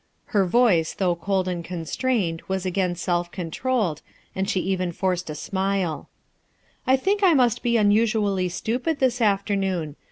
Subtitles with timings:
[0.31, 4.01] Hcr vdce ^° cold and constrained was again self controlled
[4.35, 6.09] and she even forced a smile.
[6.85, 9.95] "1 think I must be unusually stupid this after noon.